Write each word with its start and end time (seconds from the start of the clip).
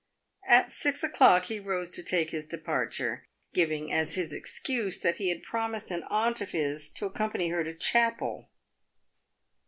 At 0.47 0.71
six 0.71 1.03
o'clock 1.03 1.45
he 1.45 1.59
rose 1.59 1.87
to 1.91 2.01
take 2.01 2.31
his 2.31 2.47
departure, 2.47 3.27
giving 3.53 3.93
as 3.93 4.15
his 4.15 4.33
excuse 4.33 4.97
that 5.01 5.17
he 5.17 5.29
had 5.29 5.43
promised 5.43 5.91
an 5.91 6.05
aunt 6.09 6.41
of 6.41 6.53
his 6.53 6.89
to 6.93 7.05
accompany 7.05 7.49
her 7.49 7.63
to 7.63 7.75
chapel. 7.75 8.49